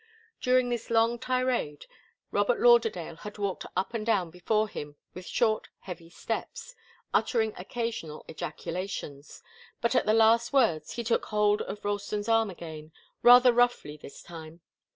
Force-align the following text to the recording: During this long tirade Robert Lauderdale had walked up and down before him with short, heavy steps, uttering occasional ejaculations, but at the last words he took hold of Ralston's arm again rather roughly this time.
During 0.41 0.69
this 0.69 0.89
long 0.89 1.19
tirade 1.19 1.85
Robert 2.31 2.59
Lauderdale 2.59 3.17
had 3.17 3.37
walked 3.37 3.67
up 3.77 3.93
and 3.93 4.03
down 4.03 4.31
before 4.31 4.67
him 4.67 4.95
with 5.13 5.27
short, 5.27 5.67
heavy 5.81 6.09
steps, 6.09 6.73
uttering 7.13 7.53
occasional 7.55 8.25
ejaculations, 8.27 9.43
but 9.79 9.93
at 9.93 10.07
the 10.07 10.13
last 10.15 10.51
words 10.51 10.93
he 10.93 11.03
took 11.03 11.25
hold 11.25 11.61
of 11.61 11.85
Ralston's 11.85 12.27
arm 12.27 12.49
again 12.49 12.91
rather 13.21 13.53
roughly 13.53 13.95
this 13.95 14.23
time. 14.23 14.61